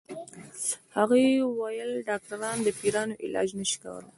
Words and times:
هغې 0.95 1.25
ويل 1.59 1.91
ډاکټران 2.09 2.57
د 2.63 2.67
پيريانو 2.79 3.19
علاج 3.23 3.49
نشي 3.59 3.77
کولی 3.83 4.09